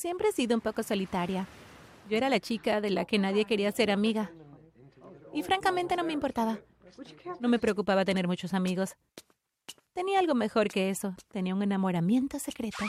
siempre 0.00 0.30
he 0.30 0.32
sido 0.32 0.54
un 0.56 0.60
poco 0.60 0.82
solitaria. 0.82 1.46
Yo 2.08 2.16
era 2.16 2.30
la 2.30 2.40
chica 2.40 2.80
de 2.80 2.90
la 2.90 3.04
que 3.04 3.18
nadie 3.18 3.44
quería 3.44 3.70
ser 3.70 3.90
amiga. 3.90 4.32
Y 5.32 5.42
francamente 5.42 5.94
no 5.94 6.02
me 6.02 6.12
importaba. 6.12 6.58
No 7.38 7.48
me 7.48 7.58
preocupaba 7.58 8.04
tener 8.04 8.26
muchos 8.26 8.54
amigos. 8.54 8.96
Tenía 9.92 10.18
algo 10.18 10.34
mejor 10.34 10.68
que 10.68 10.90
eso. 10.90 11.14
Tenía 11.28 11.54
un 11.54 11.62
enamoramiento 11.62 12.38
secreto. 12.38 12.84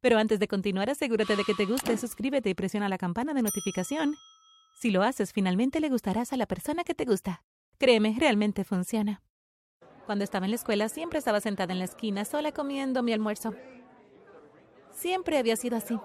Pero 0.00 0.18
antes 0.18 0.40
de 0.40 0.48
continuar, 0.48 0.90
asegúrate 0.90 1.36
de 1.36 1.44
que 1.44 1.54
te 1.54 1.66
guste, 1.66 1.96
suscríbete 1.96 2.50
y 2.50 2.54
presiona 2.54 2.88
la 2.88 2.98
campana 2.98 3.34
de 3.34 3.42
notificación. 3.42 4.14
Si 4.80 4.90
lo 4.90 5.02
haces, 5.02 5.32
finalmente 5.32 5.80
le 5.80 5.88
gustarás 5.88 6.32
a 6.32 6.36
la 6.36 6.46
persona 6.46 6.84
que 6.84 6.94
te 6.94 7.04
gusta. 7.04 7.42
Créeme, 7.78 8.16
realmente 8.18 8.64
funciona. 8.64 9.22
Cuando 10.06 10.24
estaba 10.24 10.46
en 10.46 10.52
la 10.52 10.56
escuela, 10.56 10.88
siempre 10.88 11.18
estaba 11.18 11.40
sentada 11.40 11.72
en 11.72 11.80
la 11.80 11.86
esquina, 11.86 12.24
sola 12.24 12.52
comiendo 12.52 13.02
mi 13.02 13.12
almuerzo. 13.12 13.54
Siempre 14.96 15.36
había 15.36 15.56
sido 15.56 15.76
así. 15.76 15.98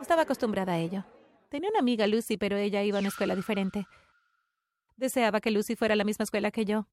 Estaba 0.00 0.22
acostumbrada 0.22 0.74
a 0.74 0.78
ello. 0.78 1.04
Tenía 1.48 1.70
una 1.70 1.80
amiga, 1.80 2.06
Lucy, 2.06 2.36
pero 2.36 2.56
ella 2.56 2.84
iba 2.84 2.98
a 2.98 3.00
una 3.00 3.08
escuela 3.08 3.34
diferente. 3.34 3.88
Deseaba 4.96 5.40
que 5.40 5.50
Lucy 5.50 5.74
fuera 5.74 5.94
a 5.94 5.96
la 5.96 6.04
misma 6.04 6.22
escuela 6.22 6.52
que 6.52 6.64
yo. 6.64 6.86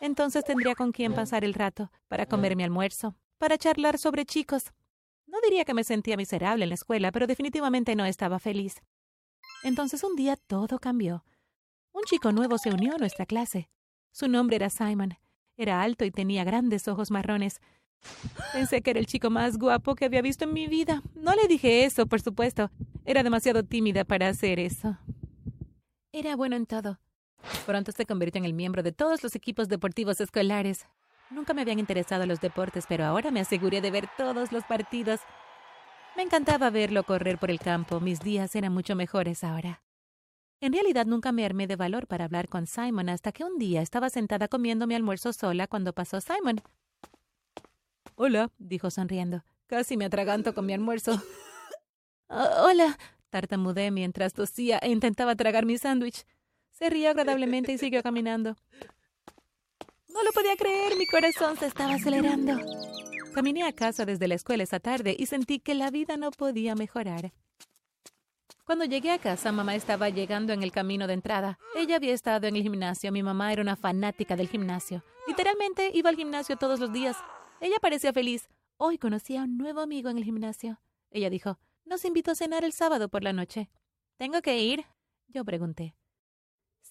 Entonces 0.00 0.44
tendría 0.44 0.74
con 0.74 0.90
quién 0.92 1.14
pasar 1.14 1.44
el 1.44 1.52
rato, 1.52 1.92
para 2.08 2.24
comer 2.24 2.56
mi 2.56 2.64
almuerzo, 2.64 3.14
para 3.36 3.58
charlar 3.58 3.98
sobre 3.98 4.24
chicos. 4.24 4.72
No 5.26 5.38
diría 5.42 5.66
que 5.66 5.74
me 5.74 5.84
sentía 5.84 6.16
miserable 6.16 6.64
en 6.64 6.70
la 6.70 6.74
escuela, 6.74 7.12
pero 7.12 7.26
definitivamente 7.26 7.94
no 7.94 8.06
estaba 8.06 8.38
feliz. 8.38 8.82
Entonces 9.64 10.02
un 10.02 10.16
día 10.16 10.36
todo 10.36 10.78
cambió. 10.78 11.22
Un 11.92 12.02
chico 12.04 12.32
nuevo 12.32 12.56
se 12.56 12.70
unió 12.70 12.94
a 12.94 12.98
nuestra 12.98 13.26
clase. 13.26 13.68
Su 14.10 14.26
nombre 14.26 14.56
era 14.56 14.70
Simon. 14.70 15.18
Era 15.58 15.82
alto 15.82 16.06
y 16.06 16.10
tenía 16.10 16.44
grandes 16.44 16.88
ojos 16.88 17.10
marrones. 17.10 17.60
Pensé 18.52 18.82
que 18.82 18.90
era 18.90 19.00
el 19.00 19.06
chico 19.06 19.30
más 19.30 19.58
guapo 19.58 19.94
que 19.94 20.04
había 20.04 20.22
visto 20.22 20.44
en 20.44 20.52
mi 20.52 20.66
vida. 20.66 21.02
No 21.14 21.34
le 21.34 21.48
dije 21.48 21.84
eso, 21.84 22.06
por 22.06 22.20
supuesto. 22.20 22.70
Era 23.04 23.22
demasiado 23.22 23.62
tímida 23.62 24.04
para 24.04 24.28
hacer 24.28 24.58
eso. 24.58 24.98
Era 26.12 26.36
bueno 26.36 26.56
en 26.56 26.66
todo. 26.66 26.98
Pronto 27.66 27.92
se 27.92 28.06
convirtió 28.06 28.38
en 28.38 28.44
el 28.44 28.54
miembro 28.54 28.82
de 28.82 28.92
todos 28.92 29.22
los 29.22 29.34
equipos 29.34 29.68
deportivos 29.68 30.20
escolares. 30.20 30.86
Nunca 31.30 31.54
me 31.54 31.62
habían 31.62 31.78
interesado 31.78 32.26
los 32.26 32.40
deportes, 32.40 32.84
pero 32.88 33.04
ahora 33.04 33.30
me 33.30 33.40
aseguré 33.40 33.80
de 33.80 33.90
ver 33.90 34.08
todos 34.16 34.52
los 34.52 34.64
partidos. 34.64 35.20
Me 36.16 36.22
encantaba 36.22 36.68
verlo 36.70 37.04
correr 37.04 37.38
por 37.38 37.50
el 37.50 37.58
campo. 37.58 38.00
Mis 38.00 38.20
días 38.20 38.54
eran 38.54 38.72
mucho 38.72 38.94
mejores 38.94 39.42
ahora. 39.42 39.82
En 40.60 40.72
realidad 40.72 41.06
nunca 41.06 41.32
me 41.32 41.44
armé 41.44 41.66
de 41.66 41.76
valor 41.76 42.06
para 42.06 42.26
hablar 42.26 42.48
con 42.48 42.66
Simon 42.66 43.08
hasta 43.08 43.32
que 43.32 43.44
un 43.44 43.58
día 43.58 43.82
estaba 43.82 44.10
sentada 44.10 44.46
comiendo 44.46 44.86
mi 44.86 44.94
almuerzo 44.94 45.32
sola 45.32 45.66
cuando 45.66 45.92
pasó 45.92 46.20
Simon. 46.20 46.60
Hola, 48.14 48.50
dijo 48.58 48.90
sonriendo. 48.90 49.44
Casi 49.66 49.96
me 49.96 50.04
atraganto 50.04 50.54
con 50.54 50.66
mi 50.66 50.74
almuerzo. 50.74 51.22
Ah, 52.28 52.62
hola, 52.66 52.98
tartamudé 53.30 53.90
mientras 53.90 54.34
tosía 54.34 54.78
e 54.78 54.90
intentaba 54.90 55.34
tragar 55.34 55.64
mi 55.64 55.78
sándwich. 55.78 56.24
Se 56.70 56.90
rió 56.90 57.10
agradablemente 57.10 57.72
y 57.72 57.78
siguió 57.78 58.02
caminando. 58.02 58.56
No 60.08 60.22
lo 60.22 60.32
podía 60.32 60.56
creer, 60.56 60.96
mi 60.96 61.06
corazón 61.06 61.56
se 61.56 61.66
estaba 61.66 61.94
acelerando. 61.94 62.58
Caminé 63.34 63.64
a 63.64 63.72
casa 63.72 64.04
desde 64.04 64.28
la 64.28 64.34
escuela 64.34 64.62
esa 64.62 64.78
tarde 64.78 65.16
y 65.18 65.26
sentí 65.26 65.58
que 65.58 65.74
la 65.74 65.90
vida 65.90 66.18
no 66.18 66.30
podía 66.30 66.74
mejorar. 66.74 67.32
Cuando 68.64 68.84
llegué 68.84 69.10
a 69.10 69.18
casa, 69.18 69.52
mamá 69.52 69.74
estaba 69.74 70.10
llegando 70.10 70.52
en 70.52 70.62
el 70.62 70.70
camino 70.70 71.06
de 71.06 71.14
entrada. 71.14 71.58
Ella 71.74 71.96
había 71.96 72.12
estado 72.12 72.46
en 72.46 72.56
el 72.56 72.62
gimnasio. 72.62 73.10
Mi 73.10 73.22
mamá 73.22 73.52
era 73.52 73.62
una 73.62 73.74
fanática 73.74 74.36
del 74.36 74.48
gimnasio. 74.48 75.02
Literalmente 75.26 75.90
iba 75.94 76.10
al 76.10 76.16
gimnasio 76.16 76.56
todos 76.56 76.78
los 76.78 76.92
días. 76.92 77.16
Ella 77.62 77.78
parecía 77.80 78.12
feliz. 78.12 78.48
Hoy 78.76 78.98
conocí 78.98 79.36
a 79.36 79.44
un 79.44 79.56
nuevo 79.56 79.82
amigo 79.82 80.10
en 80.10 80.18
el 80.18 80.24
gimnasio. 80.24 80.80
Ella 81.12 81.30
dijo, 81.30 81.60
nos 81.84 82.04
invitó 82.04 82.32
a 82.32 82.34
cenar 82.34 82.64
el 82.64 82.72
sábado 82.72 83.08
por 83.08 83.22
la 83.22 83.32
noche. 83.32 83.70
¿Tengo 84.16 84.42
que 84.42 84.58
ir? 84.58 84.84
Yo 85.28 85.44
pregunté. 85.44 85.94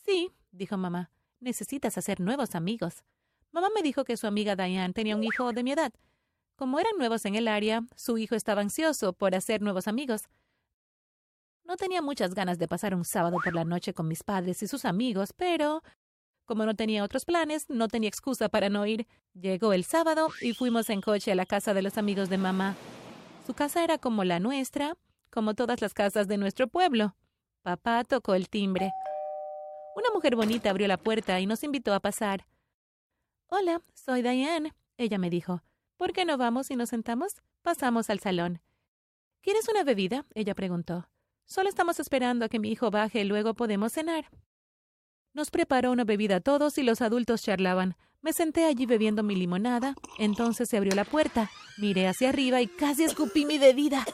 Sí, 0.06 0.32
dijo 0.52 0.78
mamá. 0.78 1.12
Necesitas 1.42 1.98
hacer 1.98 2.22
nuevos 2.22 2.56
amigos. 2.56 3.04
Mamá 3.52 3.68
me 3.76 3.82
dijo 3.82 4.06
que 4.06 4.16
su 4.16 4.28
amiga 4.28 4.56
Diane 4.56 4.94
tenía 4.94 5.18
un 5.18 5.26
hijo 5.26 5.52
de 5.52 5.62
mi 5.62 5.74
edad. 5.74 5.92
Como 6.56 6.80
eran 6.80 6.98
nuevos 6.98 7.26
en 7.26 7.36
el 7.36 7.50
área, 7.50 7.84
su 7.98 8.18
hijo 8.18 8.36
estaba 8.36 8.62
ansioso 8.62 9.12
por 9.12 9.36
hacer 9.36 9.62
nuevos 9.62 9.90
amigos. 9.90 10.30
No 11.66 11.76
tenía 11.76 12.02
muchas 12.02 12.34
ganas 12.34 12.60
de 12.60 12.70
pasar 12.70 12.96
un 12.96 13.04
sábado 13.04 13.40
por 13.44 13.54
la 13.54 13.66
noche 13.66 13.94
con 13.94 14.08
mis 14.08 14.24
padres 14.24 14.64
y 14.64 14.70
sus 14.70 14.86
amigos, 14.86 15.34
pero 15.34 15.84
como 16.52 16.66
no 16.66 16.76
tenía 16.76 17.06
otros 17.06 17.24
planes, 17.24 17.70
no 17.70 17.88
tenía 17.88 18.10
excusa 18.10 18.50
para 18.50 18.68
no 18.68 18.86
ir. 18.86 19.08
Llegó 19.34 19.72
el 19.72 19.86
sábado 19.86 20.28
y 20.42 20.54
fuimos 20.54 20.90
en 20.90 21.00
coche 21.00 21.32
a 21.32 21.36
la 21.36 21.46
casa 21.46 21.74
de 21.74 21.82
los 21.82 21.98
amigos 21.98 22.28
de 22.28 22.38
mamá. 22.38 22.76
Su 23.48 23.54
casa 23.54 23.86
era 23.86 23.98
como 23.98 24.26
la 24.26 24.42
nuestra, 24.42 24.98
como 25.30 25.54
todas 25.54 25.80
las 25.80 25.94
casas 25.94 26.28
de 26.28 26.36
nuestro 26.36 26.68
pueblo. 26.68 27.16
Papá 27.62 28.04
tocó 28.04 28.36
el 28.36 28.50
timbre. 28.50 28.92
Una 29.96 30.10
mujer 30.14 30.36
bonita 30.36 30.70
abrió 30.70 30.90
la 30.90 30.98
puerta 30.98 31.40
y 31.40 31.46
nos 31.46 31.64
invitó 31.64 31.94
a 31.94 32.02
pasar. 32.02 32.46
Hola, 33.48 33.82
soy 33.94 34.22
Diane, 34.22 34.74
ella 34.98 35.18
me 35.20 35.30
dijo. 35.30 35.64
¿Por 35.96 36.12
qué 36.12 36.26
no 36.26 36.38
vamos 36.38 36.70
y 36.70 36.76
nos 36.76 36.90
sentamos? 36.90 37.42
Pasamos 37.62 38.10
al 38.10 38.20
salón. 38.20 38.60
¿Quieres 39.40 39.70
una 39.70 39.86
bebida? 39.86 40.26
ella 40.34 40.54
preguntó. 40.54 41.08
Solo 41.46 41.70
estamos 41.70 42.02
esperando 42.02 42.44
a 42.44 42.50
que 42.50 42.60
mi 42.60 42.70
hijo 42.70 42.92
baje 42.92 43.22
y 43.22 43.24
luego 43.24 43.54
podemos 43.54 43.94
cenar. 43.94 44.26
Nos 45.34 45.50
preparó 45.50 45.92
una 45.92 46.04
bebida 46.04 46.38
a 46.38 46.42
todos 46.42 46.78
y 46.78 46.84
los 46.84 47.02
adultos 47.02 47.44
charlaban. 47.44 47.96
Me 48.22 48.34
senté 48.34 48.66
allí 48.66 48.86
bebiendo 48.86 49.24
mi 49.24 49.36
limonada. 49.36 49.96
Entonces 50.20 50.70
se 50.70 50.78
abrió 50.78 50.94
la 50.94 51.06
puerta. 51.06 51.50
Miré 51.78 52.08
hacia 52.08 52.30
arriba 52.30 52.62
y 52.62 52.68
casi 52.68 53.04
escupí 53.04 53.46
mi 53.46 53.58
bebida. 53.58 54.06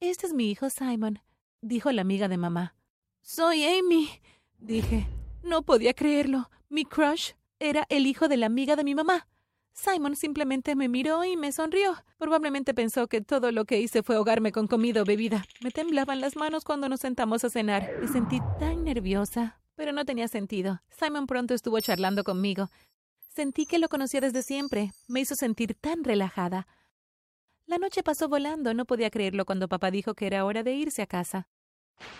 Este 0.00 0.26
es 0.26 0.32
mi 0.32 0.50
hijo 0.50 0.70
Simon, 0.70 1.20
dijo 1.60 1.92
la 1.92 2.02
amiga 2.02 2.28
de 2.28 2.36
mamá. 2.36 2.74
Soy 3.20 3.64
Amy, 3.64 4.08
dije. 4.58 5.06
No 5.42 5.62
podía 5.62 5.94
creerlo. 5.94 6.50
Mi 6.68 6.84
crush 6.84 7.32
era 7.58 7.86
el 7.88 8.06
hijo 8.06 8.28
de 8.28 8.36
la 8.36 8.46
amiga 8.46 8.76
de 8.76 8.84
mi 8.84 8.94
mamá. 8.94 9.26
Simon 9.72 10.16
simplemente 10.16 10.76
me 10.76 10.88
miró 10.88 11.24
y 11.24 11.36
me 11.36 11.50
sonrió. 11.50 11.96
Probablemente 12.18 12.74
pensó 12.74 13.08
que 13.08 13.20
todo 13.20 13.52
lo 13.52 13.64
que 13.64 13.80
hice 13.80 14.02
fue 14.02 14.16
ahogarme 14.16 14.52
con 14.52 14.66
comida 14.66 15.02
o 15.02 15.04
bebida. 15.04 15.44
Me 15.62 15.70
temblaban 15.70 16.20
las 16.20 16.36
manos 16.36 16.64
cuando 16.64 16.88
nos 16.88 17.00
sentamos 17.00 17.44
a 17.44 17.50
cenar. 17.50 17.90
Me 18.00 18.08
sentí 18.08 18.40
tan 18.58 18.84
nerviosa, 18.84 19.60
pero 19.74 19.92
no 19.92 20.04
tenía 20.04 20.28
sentido. 20.28 20.82
Simon 20.90 21.26
pronto 21.26 21.54
estuvo 21.54 21.80
charlando 21.80 22.24
conmigo. 22.24 22.70
Sentí 23.28 23.66
que 23.66 23.78
lo 23.78 23.88
conocía 23.88 24.20
desde 24.20 24.42
siempre. 24.42 24.92
Me 25.08 25.20
hizo 25.20 25.34
sentir 25.34 25.74
tan 25.74 26.04
relajada. 26.04 26.66
La 27.66 27.78
noche 27.78 28.02
pasó 28.02 28.28
volando. 28.28 28.74
No 28.74 28.84
podía 28.84 29.10
creerlo 29.10 29.46
cuando 29.46 29.68
papá 29.68 29.90
dijo 29.90 30.14
que 30.14 30.26
era 30.26 30.44
hora 30.44 30.62
de 30.62 30.74
irse 30.74 31.02
a 31.02 31.06
casa. 31.06 31.48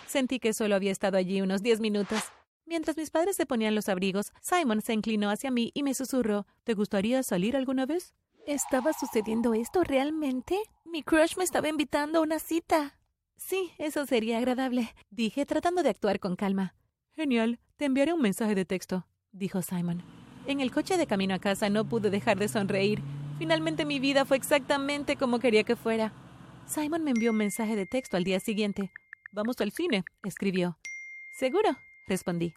Sentí 0.07 0.39
que 0.39 0.53
solo 0.53 0.75
había 0.75 0.91
estado 0.91 1.17
allí 1.17 1.41
unos 1.41 1.61
diez 1.61 1.79
minutos. 1.79 2.23
Mientras 2.65 2.97
mis 2.97 3.11
padres 3.11 3.35
se 3.35 3.45
ponían 3.45 3.75
los 3.75 3.89
abrigos, 3.89 4.31
Simon 4.41 4.81
se 4.81 4.93
inclinó 4.93 5.29
hacia 5.29 5.51
mí 5.51 5.71
y 5.73 5.83
me 5.83 5.93
susurró 5.93 6.47
¿Te 6.63 6.73
gustaría 6.73 7.21
salir 7.21 7.55
alguna 7.57 7.85
vez? 7.85 8.13
¿Estaba 8.47 8.93
sucediendo 8.93 9.53
esto 9.53 9.83
realmente? 9.83 10.57
Mi 10.85 11.03
crush 11.03 11.37
me 11.37 11.43
estaba 11.43 11.69
invitando 11.69 12.19
a 12.19 12.21
una 12.21 12.39
cita. 12.39 12.97
Sí, 13.35 13.71
eso 13.77 14.05
sería 14.05 14.37
agradable, 14.37 14.93
dije 15.09 15.45
tratando 15.45 15.83
de 15.83 15.89
actuar 15.89 16.19
con 16.19 16.35
calma. 16.35 16.75
Genial, 17.15 17.59
te 17.77 17.85
enviaré 17.85 18.11
un 18.11 18.21
mensaje 18.21 18.55
de 18.55 18.65
texto, 18.65 19.05
dijo 19.31 19.61
Simon. 19.61 20.03
En 20.47 20.61
el 20.61 20.71
coche 20.71 20.97
de 20.97 21.05
camino 21.05 21.35
a 21.35 21.39
casa 21.39 21.69
no 21.69 21.85
pude 21.85 22.09
dejar 22.09 22.39
de 22.39 22.47
sonreír. 22.47 23.03
Finalmente 23.37 23.85
mi 23.85 23.99
vida 23.99 24.25
fue 24.25 24.35
exactamente 24.35 25.15
como 25.15 25.37
quería 25.37 25.63
que 25.63 25.75
fuera. 25.75 26.11
Simon 26.65 27.03
me 27.03 27.11
envió 27.11 27.29
un 27.31 27.37
mensaje 27.37 27.75
de 27.75 27.85
texto 27.85 28.17
al 28.17 28.23
día 28.23 28.39
siguiente. 28.39 28.91
Vamos 29.31 29.61
al 29.61 29.71
cine, 29.71 30.03
escribió. 30.23 30.77
Seguro, 31.37 31.77
respondí. 32.07 32.53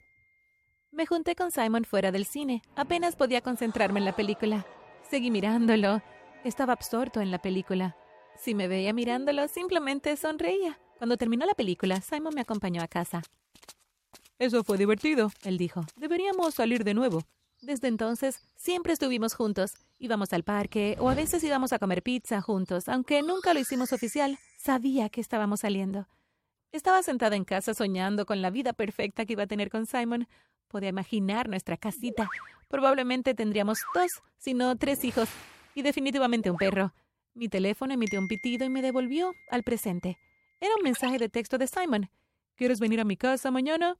Me 0.90 1.04
junté 1.04 1.36
con 1.36 1.50
Simon 1.50 1.84
fuera 1.84 2.10
del 2.10 2.24
cine. 2.24 2.62
Apenas 2.76 3.14
podía 3.14 3.42
concentrarme 3.42 3.98
en 3.98 4.06
la 4.06 4.16
película. 4.16 4.66
Seguí 5.10 5.30
mirándolo. 5.30 6.00
Estaba 6.44 6.72
absorto 6.72 7.20
en 7.20 7.30
la 7.30 7.42
película. 7.42 7.94
Si 8.38 8.54
me 8.54 8.68
veía 8.68 8.94
mirándolo, 8.94 9.48
simplemente 9.48 10.16
sonreía. 10.16 10.78
Cuando 10.96 11.18
terminó 11.18 11.44
la 11.44 11.54
película, 11.54 12.00
Simon 12.00 12.34
me 12.34 12.40
acompañó 12.40 12.82
a 12.82 12.88
casa. 12.88 13.22
Eso 14.38 14.64
fue 14.64 14.76
divertido, 14.76 15.30
él 15.42 15.56
dijo. 15.56 15.86
Deberíamos 15.96 16.54
salir 16.54 16.84
de 16.84 16.94
nuevo. 16.94 17.22
Desde 17.62 17.88
entonces, 17.88 18.42
siempre 18.54 18.92
estuvimos 18.92 19.34
juntos. 19.34 19.72
Íbamos 19.98 20.32
al 20.32 20.44
parque 20.44 20.96
o 21.00 21.08
a 21.08 21.14
veces 21.14 21.42
íbamos 21.42 21.72
a 21.72 21.78
comer 21.78 22.02
pizza 22.02 22.42
juntos, 22.42 22.88
aunque 22.88 23.22
nunca 23.22 23.54
lo 23.54 23.60
hicimos 23.60 23.92
oficial. 23.92 24.38
Sabía 24.58 25.08
que 25.08 25.22
estábamos 25.22 25.60
saliendo. 25.60 26.06
Estaba 26.70 27.02
sentada 27.02 27.36
en 27.36 27.44
casa 27.44 27.72
soñando 27.72 28.26
con 28.26 28.42
la 28.42 28.50
vida 28.50 28.74
perfecta 28.74 29.24
que 29.24 29.32
iba 29.32 29.44
a 29.44 29.46
tener 29.46 29.70
con 29.70 29.86
Simon. 29.86 30.28
Podía 30.68 30.90
imaginar 30.90 31.48
nuestra 31.48 31.78
casita. 31.78 32.28
Probablemente 32.68 33.34
tendríamos 33.34 33.78
dos, 33.94 34.10
si 34.36 34.52
no 34.52 34.76
tres 34.76 35.04
hijos, 35.04 35.28
y 35.74 35.82
definitivamente 35.82 36.50
un 36.50 36.58
perro. 36.58 36.92
Mi 37.32 37.48
teléfono 37.48 37.94
emitió 37.94 38.18
un 38.18 38.28
pitido 38.28 38.66
y 38.66 38.70
me 38.70 38.82
devolvió 38.82 39.32
al 39.50 39.62
presente. 39.62 40.18
Era 40.60 40.74
un 40.76 40.82
mensaje 40.82 41.18
de 41.18 41.28
texto 41.28 41.56
de 41.56 41.66
Simon. 41.66 42.10
¿Quieres 42.56 42.80
venir 42.80 43.00
a 43.00 43.04
mi 43.04 43.16
casa 43.16 43.50
mañana? 43.50 43.96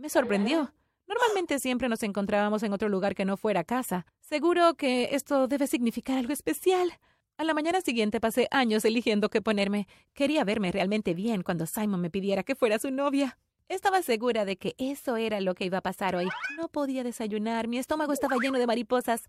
Me 0.00 0.08
sorprendió. 0.08 0.72
Normalmente 1.06 1.58
siempre 1.58 1.86
nos 1.86 2.02
encontrábamos 2.02 2.62
en 2.62 2.72
otro 2.72 2.88
lugar 2.88 3.14
que 3.14 3.26
no 3.26 3.36
fuera 3.36 3.64
casa. 3.64 4.06
Seguro 4.20 4.74
que 4.74 5.14
esto 5.14 5.46
debe 5.46 5.66
significar 5.66 6.16
algo 6.16 6.32
especial. 6.32 6.90
A 7.36 7.44
la 7.44 7.52
mañana 7.52 7.82
siguiente 7.82 8.18
pasé 8.18 8.48
años 8.50 8.86
eligiendo 8.86 9.28
qué 9.28 9.42
ponerme. 9.42 9.86
Quería 10.14 10.42
verme 10.44 10.72
realmente 10.72 11.12
bien 11.12 11.42
cuando 11.42 11.66
Simon 11.66 12.00
me 12.00 12.08
pidiera 12.08 12.44
que 12.44 12.54
fuera 12.54 12.78
su 12.78 12.90
novia. 12.90 13.36
Estaba 13.68 14.00
segura 14.00 14.46
de 14.46 14.56
que 14.56 14.74
eso 14.78 15.18
era 15.18 15.38
lo 15.42 15.54
que 15.54 15.66
iba 15.66 15.78
a 15.78 15.82
pasar 15.82 16.16
hoy. 16.16 16.28
No 16.56 16.68
podía 16.68 17.04
desayunar, 17.04 17.68
mi 17.68 17.76
estómago 17.76 18.14
estaba 18.14 18.36
lleno 18.38 18.58
de 18.58 18.66
mariposas. 18.66 19.28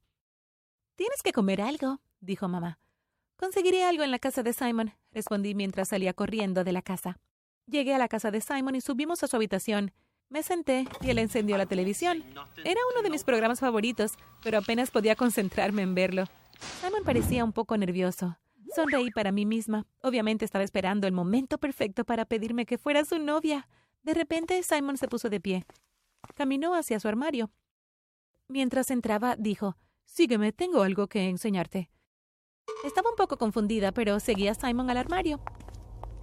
Tienes 0.95 1.21
que 1.21 1.33
comer 1.33 1.61
algo, 1.61 1.99
dijo 2.21 2.47
mamá. 2.47 2.79
Conseguiré 3.35 3.83
algo 3.83 4.03
en 4.03 4.11
la 4.11 4.19
casa 4.19 4.41
de 4.41 4.53
Simon, 4.53 4.93
respondí 5.11 5.53
mientras 5.53 5.89
salía 5.89 6.13
corriendo 6.13 6.63
de 6.63 6.71
la 6.71 6.81
casa. 6.81 7.19
Llegué 7.65 7.93
a 7.93 7.97
la 7.97 8.07
casa 8.07 8.31
de 8.31 8.39
Simon 8.39 8.75
y 8.75 8.81
subimos 8.81 9.21
a 9.23 9.27
su 9.27 9.35
habitación. 9.35 9.91
Me 10.31 10.43
senté 10.43 10.87
y 11.01 11.09
él 11.09 11.19
encendió 11.19 11.57
la 11.57 11.65
televisión. 11.65 12.23
Era 12.63 12.79
uno 12.93 13.03
de 13.03 13.09
mis 13.09 13.25
programas 13.25 13.59
favoritos, 13.59 14.13
pero 14.41 14.59
apenas 14.59 14.89
podía 14.89 15.17
concentrarme 15.17 15.81
en 15.81 15.93
verlo. 15.93 16.23
Simon 16.79 17.03
parecía 17.03 17.43
un 17.43 17.51
poco 17.51 17.75
nervioso. 17.75 18.37
Sonreí 18.73 19.11
para 19.11 19.33
mí 19.33 19.45
misma. 19.45 19.85
Obviamente 20.01 20.45
estaba 20.45 20.63
esperando 20.63 21.05
el 21.05 21.11
momento 21.11 21.57
perfecto 21.57 22.05
para 22.05 22.23
pedirme 22.23 22.65
que 22.65 22.77
fuera 22.77 23.03
su 23.03 23.19
novia. 23.19 23.67
De 24.03 24.13
repente, 24.13 24.63
Simon 24.63 24.95
se 24.95 25.09
puso 25.09 25.29
de 25.29 25.41
pie. 25.41 25.65
Caminó 26.33 26.75
hacia 26.75 27.01
su 27.01 27.09
armario. 27.09 27.51
Mientras 28.47 28.89
entraba, 28.89 29.35
dijo, 29.35 29.75
Sígueme, 30.05 30.53
tengo 30.53 30.83
algo 30.83 31.07
que 31.07 31.27
enseñarte. 31.27 31.91
Estaba 32.85 33.09
un 33.09 33.17
poco 33.17 33.37
confundida, 33.37 33.91
pero 33.91 34.21
seguí 34.21 34.47
a 34.47 34.55
Simon 34.55 34.89
al 34.89 34.97
armario. 34.97 35.41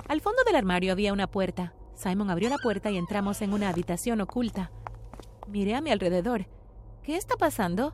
Al 0.08 0.22
fondo 0.22 0.42
del 0.44 0.56
armario 0.56 0.92
había 0.92 1.12
una 1.12 1.26
puerta. 1.26 1.74
Simon 1.98 2.30
abrió 2.30 2.48
la 2.48 2.58
puerta 2.58 2.92
y 2.92 2.96
entramos 2.96 3.42
en 3.42 3.52
una 3.52 3.70
habitación 3.70 4.20
oculta. 4.20 4.70
Miré 5.48 5.74
a 5.74 5.80
mi 5.80 5.90
alrededor. 5.90 6.46
¿Qué 7.02 7.16
está 7.16 7.34
pasando? 7.36 7.92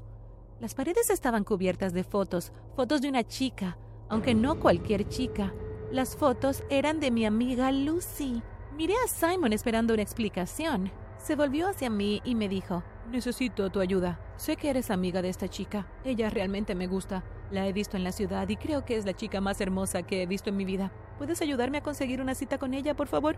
Las 0.61 0.75
paredes 0.75 1.09
estaban 1.09 1.43
cubiertas 1.43 1.95
de 1.95 2.05
fotos, 2.05 2.53
fotos 2.77 3.01
de 3.01 3.09
una 3.09 3.25
chica, 3.25 3.79
aunque 4.11 4.35
no 4.35 4.61
cualquier 4.61 5.09
chica. 5.09 5.55
Las 5.91 6.17
fotos 6.17 6.65
eran 6.69 7.01
de 7.01 7.11
mi 7.11 7.25
amiga 7.25 7.73
Lucy. 7.73 8.43
Miré 8.77 8.93
a 9.03 9.09
Simon 9.09 9.55
esperando 9.55 9.95
una 9.95 10.03
explicación. 10.03 10.93
Se 11.17 11.35
volvió 11.35 11.69
hacia 11.69 11.89
mí 11.89 12.21
y 12.27 12.35
me 12.35 12.51
dijo, 12.51 12.85
Necesito 13.11 13.71
tu 13.71 13.81
ayuda. 13.81 14.21
Sé 14.37 14.57
que 14.57 14.69
eres 14.69 14.91
amiga 14.91 15.23
de 15.23 15.31
esta 15.31 15.49
chica. 15.49 15.87
Ella 16.05 16.29
realmente 16.29 16.75
me 16.75 16.89
gusta. 16.89 17.25
La 17.51 17.67
he 17.67 17.73
visto 17.73 17.97
en 17.97 18.05
la 18.05 18.13
ciudad 18.13 18.47
y 18.51 18.57
creo 18.57 18.85
que 18.85 18.97
es 18.97 19.07
la 19.07 19.15
chica 19.15 19.41
más 19.41 19.63
hermosa 19.63 20.03
que 20.03 20.23
he 20.23 20.27
visto 20.27 20.51
en 20.51 20.57
mi 20.59 20.67
vida. 20.67 20.93
¿Puedes 21.17 21.41
ayudarme 21.41 21.79
a 21.79 21.83
conseguir 21.83 22.21
una 22.21 22.35
cita 22.35 22.59
con 22.59 22.75
ella, 22.75 22.95
por 22.95 23.09
favor? 23.09 23.37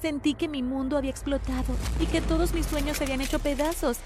Sentí 0.00 0.34
que 0.34 0.48
mi 0.48 0.62
mundo 0.62 0.96
había 0.96 1.10
explotado 1.10 1.74
y 2.00 2.06
que 2.06 2.20
todos 2.20 2.52
mis 2.54 2.66
sueños 2.66 2.96
se 2.96 3.04
habían 3.04 3.20
hecho 3.20 3.38
pedazos. 3.40 3.98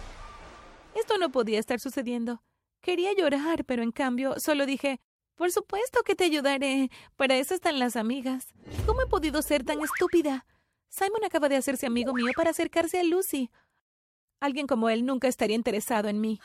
Esto 0.94 1.18
no 1.18 1.30
podía 1.30 1.58
estar 1.58 1.80
sucediendo. 1.80 2.42
Quería 2.80 3.12
llorar, 3.12 3.64
pero 3.64 3.82
en 3.82 3.92
cambio 3.92 4.40
solo 4.40 4.66
dije, 4.66 5.00
por 5.34 5.52
supuesto 5.52 6.02
que 6.04 6.14
te 6.14 6.24
ayudaré. 6.24 6.90
Para 7.16 7.36
eso 7.36 7.54
están 7.54 7.78
las 7.78 7.96
amigas. 7.96 8.54
¿Cómo 8.86 9.02
he 9.02 9.06
podido 9.06 9.42
ser 9.42 9.64
tan 9.64 9.80
estúpida? 9.80 10.46
Simon 10.88 11.24
acaba 11.24 11.48
de 11.48 11.56
hacerse 11.56 11.86
amigo 11.86 12.12
mío 12.12 12.32
para 12.36 12.50
acercarse 12.50 12.98
a 12.98 13.02
Lucy. 13.02 13.50
Alguien 14.40 14.66
como 14.66 14.88
él 14.88 15.06
nunca 15.06 15.28
estaría 15.28 15.56
interesado 15.56 16.08
en 16.08 16.20
mí. 16.20 16.40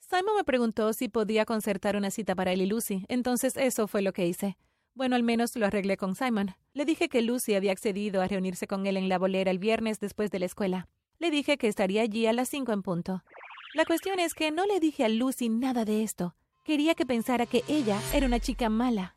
Simon 0.00 0.36
me 0.36 0.44
preguntó 0.44 0.92
si 0.92 1.08
podía 1.08 1.44
concertar 1.44 1.96
una 1.96 2.10
cita 2.10 2.34
para 2.34 2.52
él 2.52 2.62
y 2.62 2.66
Lucy, 2.66 3.04
entonces 3.08 3.56
eso 3.56 3.88
fue 3.88 4.02
lo 4.02 4.12
que 4.12 4.26
hice. 4.26 4.56
Bueno, 4.96 5.14
al 5.14 5.22
menos 5.22 5.54
lo 5.56 5.66
arreglé 5.66 5.98
con 5.98 6.14
Simon. 6.14 6.56
Le 6.72 6.86
dije 6.86 7.10
que 7.10 7.20
Lucy 7.20 7.54
había 7.54 7.70
accedido 7.70 8.22
a 8.22 8.28
reunirse 8.28 8.66
con 8.66 8.86
él 8.86 8.96
en 8.96 9.10
la 9.10 9.18
bolera 9.18 9.50
el 9.50 9.58
viernes 9.58 10.00
después 10.00 10.30
de 10.30 10.38
la 10.38 10.46
escuela. 10.46 10.88
Le 11.18 11.30
dije 11.30 11.58
que 11.58 11.68
estaría 11.68 12.00
allí 12.00 12.26
a 12.26 12.32
las 12.32 12.48
cinco 12.48 12.72
en 12.72 12.82
punto. 12.82 13.22
La 13.74 13.84
cuestión 13.84 14.18
es 14.18 14.32
que 14.32 14.50
no 14.50 14.64
le 14.64 14.80
dije 14.80 15.04
a 15.04 15.10
Lucy 15.10 15.50
nada 15.50 15.84
de 15.84 16.02
esto. 16.02 16.34
Quería 16.64 16.94
que 16.94 17.04
pensara 17.04 17.44
que 17.44 17.62
ella 17.68 18.00
era 18.14 18.24
una 18.26 18.40
chica 18.40 18.70
mala. 18.70 19.16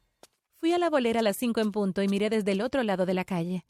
Fui 0.58 0.74
a 0.74 0.78
la 0.78 0.90
bolera 0.90 1.22
a 1.22 1.24
las 1.24 1.38
cinco 1.38 1.62
en 1.62 1.72
punto 1.72 2.04
y 2.04 2.10
miré 2.10 2.30
desde 2.30 2.52
el 2.52 2.60
otro 2.60 2.84
lado 2.84 3.06
de 3.06 3.14
la 3.14 3.24
calle. 3.24 3.66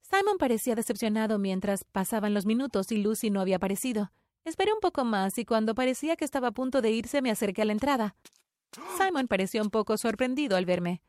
Simon 0.00 0.38
parecía 0.38 0.74
decepcionado 0.74 1.38
mientras 1.38 1.84
pasaban 1.84 2.32
los 2.32 2.46
minutos 2.46 2.90
y 2.90 2.96
Lucy 2.96 3.28
no 3.28 3.42
había 3.42 3.56
aparecido. 3.56 4.12
Esperé 4.46 4.72
un 4.72 4.80
poco 4.80 5.04
más 5.04 5.36
y 5.36 5.44
cuando 5.44 5.74
parecía 5.74 6.16
que 6.16 6.24
estaba 6.24 6.48
a 6.48 6.52
punto 6.52 6.80
de 6.80 6.90
irse 6.90 7.20
me 7.20 7.30
acerqué 7.30 7.60
a 7.60 7.66
la 7.66 7.72
entrada. 7.72 8.16
Simon 8.96 9.28
pareció 9.28 9.62
un 9.62 9.70
poco 9.70 9.96
sorprendido 9.96 10.56
al 10.56 10.66
verme. 10.66 11.02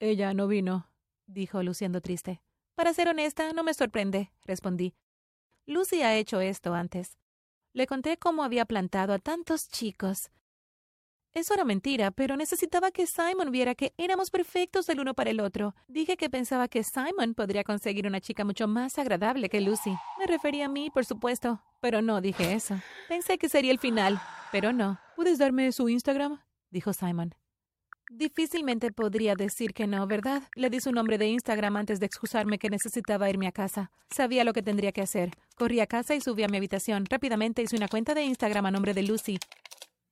Ella 0.00 0.34
no 0.34 0.46
vino, 0.46 0.90
dijo, 1.26 1.62
luciendo 1.62 2.00
triste. 2.00 2.40
Para 2.74 2.94
ser 2.94 3.08
honesta, 3.08 3.52
no 3.52 3.64
me 3.64 3.74
sorprende, 3.74 4.32
respondí. 4.44 4.94
Lucy 5.66 6.02
ha 6.02 6.16
hecho 6.16 6.40
esto 6.40 6.74
antes. 6.74 7.18
Le 7.72 7.86
conté 7.86 8.16
cómo 8.16 8.42
había 8.42 8.64
plantado 8.64 9.12
a 9.12 9.18
tantos 9.18 9.68
chicos. 9.68 10.30
Eso 11.34 11.54
era 11.54 11.64
mentira, 11.64 12.10
pero 12.10 12.36
necesitaba 12.36 12.90
que 12.90 13.06
Simon 13.06 13.50
viera 13.50 13.74
que 13.74 13.92
éramos 13.98 14.30
perfectos 14.30 14.88
el 14.88 15.00
uno 15.00 15.14
para 15.14 15.30
el 15.30 15.40
otro. 15.40 15.74
Dije 15.86 16.16
que 16.16 16.30
pensaba 16.30 16.68
que 16.68 16.82
Simon 16.82 17.34
podría 17.34 17.64
conseguir 17.64 18.06
una 18.06 18.20
chica 18.20 18.44
mucho 18.44 18.66
más 18.66 18.98
agradable 18.98 19.48
que 19.48 19.60
Lucy. 19.60 19.94
Me 20.18 20.26
refería 20.26 20.66
a 20.66 20.68
mí, 20.68 20.90
por 20.90 21.04
supuesto, 21.04 21.62
pero 21.80 22.00
no 22.00 22.20
dije 22.20 22.54
eso. 22.54 22.80
Pensé 23.08 23.36
que 23.36 23.48
sería 23.48 23.72
el 23.72 23.78
final, 23.78 24.20
pero 24.50 24.72
no. 24.72 24.98
¿Puedes 25.16 25.38
darme 25.38 25.70
su 25.72 25.88
Instagram? 25.88 26.40
Dijo 26.70 26.92
Simon. 26.92 27.34
Difícilmente 28.10 28.90
podría 28.90 29.34
decir 29.34 29.74
que 29.74 29.86
no, 29.86 30.06
¿verdad? 30.06 30.42
Le 30.54 30.70
di 30.70 30.80
su 30.80 30.92
nombre 30.92 31.18
de 31.18 31.26
Instagram 31.26 31.76
antes 31.76 32.00
de 32.00 32.06
excusarme 32.06 32.58
que 32.58 32.70
necesitaba 32.70 33.28
irme 33.28 33.46
a 33.46 33.52
casa. 33.52 33.90
Sabía 34.10 34.44
lo 34.44 34.54
que 34.54 34.62
tendría 34.62 34.92
que 34.92 35.02
hacer. 35.02 35.30
Corrí 35.56 35.80
a 35.80 35.86
casa 35.86 36.14
y 36.14 36.22
subí 36.22 36.42
a 36.42 36.48
mi 36.48 36.56
habitación. 36.56 37.04
Rápidamente 37.04 37.60
hice 37.60 37.76
una 37.76 37.88
cuenta 37.88 38.14
de 38.14 38.24
Instagram 38.24 38.64
a 38.64 38.70
nombre 38.70 38.94
de 38.94 39.02
Lucy. 39.02 39.38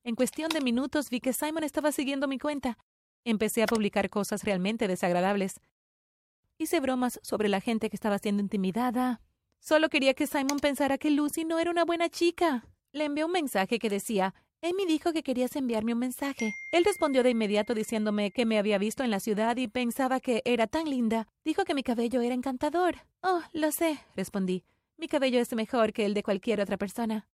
En 0.04 0.14
cuestión 0.14 0.50
de 0.50 0.60
minutos 0.60 1.08
vi 1.08 1.20
que 1.20 1.32
Simon 1.32 1.64
estaba 1.64 1.90
siguiendo 1.90 2.28
mi 2.28 2.38
cuenta. 2.38 2.76
Empecé 3.24 3.62
a 3.62 3.66
publicar 3.66 4.10
cosas 4.10 4.44
realmente 4.44 4.88
desagradables. 4.88 5.58
Hice 6.58 6.80
bromas 6.80 7.18
sobre 7.22 7.48
la 7.48 7.62
gente 7.62 7.88
que 7.88 7.96
estaba 7.96 8.18
siendo 8.18 8.42
intimidada. 8.42 9.22
Solo 9.58 9.88
quería 9.88 10.12
que 10.12 10.26
Simon 10.26 10.58
pensara 10.60 10.98
que 10.98 11.10
Lucy 11.10 11.44
no 11.44 11.58
era 11.58 11.70
una 11.70 11.84
buena 11.84 12.10
chica. 12.10 12.68
Le 12.92 13.04
envié 13.04 13.24
un 13.24 13.32
mensaje 13.32 13.78
que 13.78 13.90
decía 13.90 14.34
Amy 14.68 14.84
dijo 14.84 15.12
que 15.12 15.22
querías 15.22 15.54
enviarme 15.54 15.92
un 15.92 16.00
mensaje. 16.00 16.56
Él 16.72 16.84
respondió 16.84 17.22
de 17.22 17.30
inmediato 17.30 17.72
diciéndome 17.72 18.32
que 18.32 18.46
me 18.46 18.58
había 18.58 18.78
visto 18.78 19.04
en 19.04 19.12
la 19.12 19.20
ciudad 19.20 19.56
y 19.56 19.68
pensaba 19.68 20.18
que 20.18 20.42
era 20.44 20.66
tan 20.66 20.90
linda. 20.90 21.28
Dijo 21.44 21.64
que 21.64 21.74
mi 21.74 21.84
cabello 21.84 22.20
era 22.20 22.34
encantador. 22.34 22.96
Oh, 23.22 23.42
lo 23.52 23.70
sé, 23.70 24.00
respondí. 24.16 24.64
Mi 24.96 25.06
cabello 25.06 25.38
es 25.38 25.54
mejor 25.54 25.92
que 25.92 26.04
el 26.04 26.14
de 26.14 26.24
cualquier 26.24 26.60
otra 26.60 26.78
persona. 26.78 27.28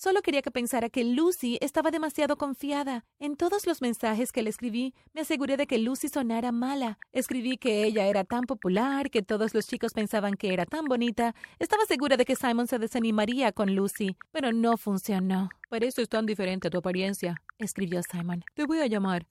Solo 0.00 0.22
quería 0.22 0.42
que 0.42 0.52
pensara 0.52 0.90
que 0.90 1.02
Lucy 1.02 1.58
estaba 1.60 1.90
demasiado 1.90 2.38
confiada. 2.38 3.04
En 3.18 3.34
todos 3.34 3.66
los 3.66 3.82
mensajes 3.82 4.30
que 4.30 4.44
le 4.44 4.50
escribí, 4.50 4.94
me 5.12 5.22
aseguré 5.22 5.56
de 5.56 5.66
que 5.66 5.76
Lucy 5.78 6.06
sonara 6.06 6.52
mala. 6.52 7.00
Escribí 7.10 7.56
que 7.56 7.82
ella 7.82 8.06
era 8.06 8.22
tan 8.22 8.44
popular, 8.44 9.10
que 9.10 9.22
todos 9.22 9.54
los 9.54 9.66
chicos 9.66 9.94
pensaban 9.94 10.34
que 10.34 10.52
era 10.52 10.66
tan 10.66 10.84
bonita. 10.84 11.34
Estaba 11.58 11.84
segura 11.84 12.16
de 12.16 12.24
que 12.24 12.36
Simon 12.36 12.68
se 12.68 12.78
desanimaría 12.78 13.50
con 13.50 13.74
Lucy, 13.74 14.16
pero 14.30 14.52
no 14.52 14.76
funcionó. 14.76 15.48
Por 15.68 15.82
eso 15.82 16.00
es 16.00 16.08
tan 16.08 16.26
diferente 16.26 16.68
a 16.68 16.70
tu 16.70 16.78
apariencia, 16.78 17.42
escribió 17.58 18.00
Simon. 18.04 18.44
Te 18.54 18.66
voy 18.66 18.78
a 18.78 18.86
llamar. 18.86 19.26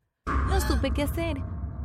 No 0.49 0.59
supe 0.59 0.91
qué 0.91 1.03
hacer. 1.03 1.37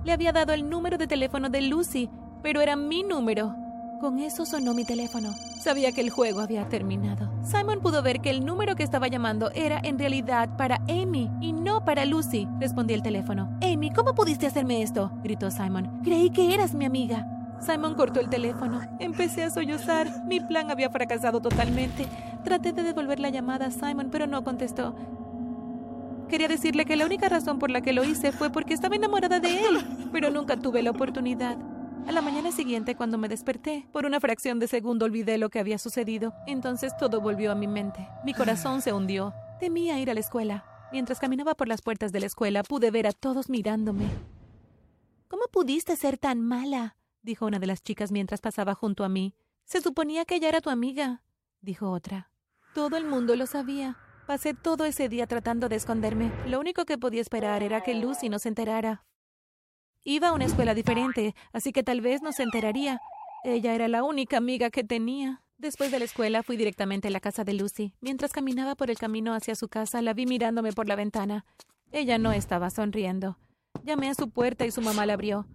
Le 0.05 0.11
había 0.11 0.33
dado 0.33 0.55
el 0.55 0.69
número 0.69 0.99
de 0.99 1.07
teléfono 1.07 1.51
de 1.51 1.63
Lucy, 1.63 2.11
pero 2.43 2.61
era 2.61 2.75
mi 2.75 3.05
número. 3.05 3.55
Con 4.03 4.19
eso 4.19 4.45
sonó 4.45 4.75
mi 4.75 4.85
teléfono. 4.85 5.33
Sabía 5.61 5.93
que 5.93 6.01
el 6.01 6.11
juego 6.11 6.41
había 6.41 6.69
terminado. 6.69 7.31
Simon 7.45 7.79
pudo 7.79 8.03
ver 8.03 8.21
que 8.21 8.31
el 8.31 8.45
número 8.45 8.75
que 8.75 8.83
estaba 8.83 9.07
llamando 9.07 9.53
era 9.53 9.81
en 9.81 9.97
realidad 9.97 10.57
para 10.57 10.81
Amy 10.89 11.31
y 11.41 11.53
no 11.53 11.85
para 11.85 12.05
Lucy. 12.05 12.49
Respondí 12.59 12.95
el 12.95 13.03
teléfono. 13.05 13.57
Amy, 13.63 13.93
¿cómo 13.93 14.13
pudiste 14.13 14.49
hacerme 14.49 14.83
esto? 14.83 15.13
gritó 15.23 15.53
Simon. 15.53 16.01
Creí 16.03 16.31
que 16.31 16.53
eras 16.53 16.75
mi 16.75 16.85
amiga. 16.85 17.29
Simon 17.61 17.95
cortó 17.95 18.19
el 18.19 18.29
teléfono. 18.29 18.81
Empecé 18.99 19.45
a 19.45 19.51
sollozar. 19.51 20.25
Mi 20.27 20.41
plan 20.41 20.73
había 20.73 20.91
fracasado 20.91 21.41
totalmente. 21.41 22.09
Traté 22.43 22.73
de 22.73 22.83
devolver 22.83 23.21
la 23.21 23.31
llamada 23.31 23.67
a 23.67 23.71
Simon, 23.71 24.09
pero 24.11 24.27
no 24.27 24.43
contestó. 24.43 24.97
Quería 26.29 26.49
decirle 26.49 26.87
que 26.87 26.97
la 26.97 27.07
única 27.07 27.29
razón 27.29 27.61
por 27.61 27.71
la 27.71 27.83
que 27.83 27.93
lo 27.93 28.03
hice 28.03 28.33
fue 28.33 28.51
porque 28.51 28.75
estaba 28.75 28.97
enamorada 28.97 29.39
de 29.39 29.65
él, 29.65 30.09
pero 30.11 30.31
nunca 30.31 30.57
tuve 30.57 30.83
la 30.83 30.91
oportunidad. 30.91 31.57
A 32.07 32.13
la 32.13 32.21
mañana 32.21 32.51
siguiente, 32.51 32.97
cuando 32.97 33.17
me 33.17 33.29
desperté, 33.29 33.87
por 33.93 34.07
una 34.07 34.19
fracción 34.19 34.59
de 34.59 34.67
segundo 34.67 35.05
olvidé 35.05 35.39
lo 35.39 35.51
que 35.51 35.61
había 35.61 35.79
sucedido. 35.79 36.35
Entonces 36.47 36.97
todo 36.97 37.21
volvió 37.21 37.53
a 37.53 37.55
mi 37.55 37.69
mente. 37.69 38.09
Mi 38.25 38.35
corazón 38.35 38.83
se 38.83 38.93
hundió. 38.93 39.33
Temía 39.61 39.99
ir 40.01 40.11
a 40.11 40.15
la 40.15 40.21
escuela. 40.21 40.65
Mientras 40.91 41.21
caminaba 41.21 41.55
por 41.55 41.69
las 41.69 41.81
puertas 41.81 42.13
de 42.13 42.21
la 42.21 42.27
escuela, 42.27 42.65
pude 42.65 42.91
ver 42.91 43.07
a 43.07 43.13
todos 43.13 43.49
mirándome. 43.49 44.09
¿Cómo 45.29 45.45
pudiste 45.51 45.97
ser 45.97 46.19
tan 46.19 46.41
mala? 46.41 46.97
dijo 47.23 47.47
una 47.47 47.61
de 47.61 47.67
las 47.69 47.83
chicas 47.83 48.11
mientras 48.11 48.41
pasaba 48.41 48.75
junto 48.75 49.05
a 49.05 49.09
mí. 49.09 49.35
Se 49.65 49.81
suponía 49.81 50.25
que 50.25 50.35
ella 50.35 50.49
era 50.49 50.61
tu 50.61 50.71
amiga, 50.71 51.23
dijo 51.61 51.91
otra. 51.91 52.31
Todo 52.75 52.97
el 52.97 53.07
mundo 53.07 53.37
lo 53.37 53.47
sabía. 53.47 53.97
Pasé 54.27 54.55
todo 54.55 54.85
ese 54.85 55.09
día 55.09 55.27
tratando 55.27 55.69
de 55.69 55.77
esconderme. 55.77 56.33
Lo 56.47 56.61
único 56.61 56.85
que 56.85 56.99
podía 56.99 57.21
esperar 57.21 57.63
era 57.63 57.81
que 57.83 57.95
Lucy 57.95 58.29
no 58.29 58.39
se 58.39 58.49
enterara. 58.49 59.05
Iba 60.05 60.29
a 60.29 60.33
una 60.33 60.47
escuela 60.47 60.75
diferente, 60.75 61.35
así 61.53 61.73
que 61.73 61.85
tal 61.85 62.01
vez 62.01 62.23
no 62.23 62.33
se 62.33 62.43
enteraría. 62.43 63.01
Ella 63.45 63.75
era 63.75 63.87
la 63.87 64.03
única 64.03 64.37
amiga 64.37 64.71
que 64.71 64.83
tenía. 64.83 65.43
Después 65.59 65.93
de 65.93 66.01
la 66.01 66.05
escuela 66.05 66.43
fui 66.43 66.57
directamente 66.57 67.07
a 67.07 67.11
la 67.13 67.21
casa 67.21 67.45
de 67.45 67.53
Lucy. 67.53 67.95
Mientras 68.01 68.33
caminaba 68.33 68.75
por 68.75 68.91
el 68.91 68.99
camino 68.99 69.33
hacia 69.33 69.55
su 69.55 69.69
casa, 69.69 70.03
la 70.03 70.13
vi 70.13 70.27
mirándome 70.27 70.73
por 70.73 70.89
la 70.89 70.97
ventana. 70.97 71.45
Ella 71.93 72.19
no 72.19 72.33
estaba 72.33 72.71
sonriendo. 72.71 73.39
Llamé 73.85 74.09
a 74.09 74.15
su 74.15 74.29
puerta 74.29 74.67
y 74.67 74.73
su 74.73 74.83
mamá 74.83 75.07
la 75.07 75.13
abrió. 75.13 75.47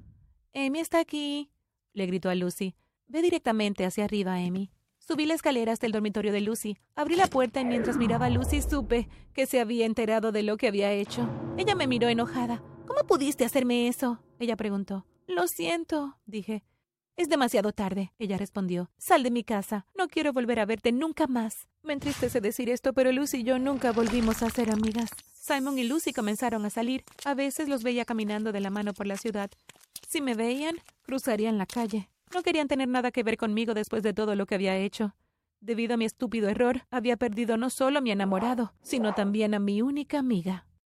Amy 0.53 0.79
está 0.79 0.99
aquí, 0.99 1.51
le 1.93 2.05
gritó 2.05 2.29
a 2.29 2.35
Lucy. 2.35 2.75
Ve 3.07 3.21
directamente 3.21 3.85
hacia 3.85 4.05
arriba, 4.05 4.35
Amy. 4.35 4.71
Subí 4.97 5.25
la 5.25 5.33
escalera 5.33 5.73
hasta 5.73 5.85
el 5.85 5.91
dormitorio 5.91 6.31
de 6.31 6.41
Lucy. 6.41 6.77
Abrí 6.95 7.15
la 7.17 7.27
puerta 7.27 7.59
y 7.59 7.65
mientras 7.65 7.97
miraba 7.97 8.27
a 8.27 8.29
Lucy 8.29 8.61
supe 8.61 9.09
que 9.33 9.45
se 9.45 9.59
había 9.59 9.85
enterado 9.85 10.31
de 10.31 10.43
lo 10.43 10.55
que 10.55 10.67
había 10.67 10.91
hecho. 10.93 11.27
Ella 11.57 11.75
me 11.75 11.87
miró 11.87 12.07
enojada. 12.07 12.61
¿Cómo 12.87 13.03
pudiste 13.05 13.43
hacerme 13.43 13.89
eso? 13.89 14.19
Ella 14.39 14.55
preguntó. 14.55 15.05
Lo 15.27 15.47
siento, 15.47 16.17
dije. 16.25 16.63
Es 17.17 17.27
demasiado 17.27 17.73
tarde, 17.73 18.13
ella 18.17 18.37
respondió. 18.37 18.91
Sal 18.97 19.23
de 19.23 19.31
mi 19.31 19.43
casa. 19.43 19.85
No 19.97 20.07
quiero 20.07 20.31
volver 20.31 20.59
a 20.59 20.65
verte 20.65 20.91
nunca 20.91 21.27
más. 21.27 21.67
Me 21.83 21.93
entristece 21.93 22.39
decir 22.39 22.69
esto, 22.69 22.93
pero 22.93 23.11
Lucy 23.11 23.39
y 23.39 23.43
yo 23.43 23.59
nunca 23.59 23.91
volvimos 23.91 24.41
a 24.41 24.49
ser 24.49 24.71
amigas. 24.71 25.09
Simon 25.33 25.79
y 25.79 25.83
Lucy 25.83 26.13
comenzaron 26.13 26.63
a 26.65 26.69
salir. 26.69 27.03
A 27.25 27.33
veces 27.33 27.67
los 27.67 27.83
veía 27.83 28.05
caminando 28.05 28.51
de 28.51 28.61
la 28.61 28.69
mano 28.69 28.93
por 28.93 29.07
la 29.07 29.17
ciudad. 29.17 29.49
Si 30.07 30.21
me 30.21 30.35
veían, 30.35 30.75
cruzarían 31.01 31.57
la 31.57 31.65
calle. 31.65 32.09
No 32.33 32.43
querían 32.43 32.67
tener 32.67 32.87
nada 32.87 33.11
que 33.11 33.23
ver 33.23 33.37
conmigo 33.37 33.73
después 33.73 34.03
de 34.03 34.13
todo 34.13 34.35
lo 34.35 34.45
que 34.45 34.55
había 34.55 34.77
hecho. 34.77 35.15
Debido 35.59 35.95
a 35.95 35.97
mi 35.97 36.05
estúpido 36.05 36.49
error, 36.49 36.83
había 36.91 37.17
perdido 37.17 37.57
no 37.57 37.69
solo 37.69 37.97
a 37.97 38.01
mi 38.01 38.11
enamorado, 38.11 38.73
sino 38.81 39.13
también 39.15 39.55
a 39.55 39.59
mi 39.59 39.81
única 39.81 40.19
amiga. 40.19 40.66